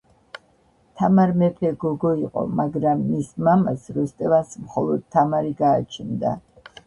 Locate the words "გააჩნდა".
5.63-6.33